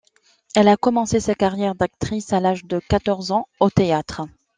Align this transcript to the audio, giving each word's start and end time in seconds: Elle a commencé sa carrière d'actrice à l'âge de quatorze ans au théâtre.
Elle 0.55 0.67
a 0.67 0.77
commencé 0.77 1.19
sa 1.19 1.35
carrière 1.35 1.75
d'actrice 1.75 2.33
à 2.33 2.39
l'âge 2.39 2.65
de 2.65 2.79
quatorze 2.79 3.29
ans 3.29 3.47
au 3.59 3.69
théâtre. 3.69 4.23